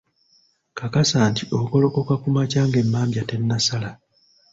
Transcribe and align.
Kakasa 0.77 1.17
nti 1.31 1.43
ogolokoka 1.59 2.13
kumakya 2.21 2.61
ng'emmambya 2.67 3.23
tennasala. 3.29 3.89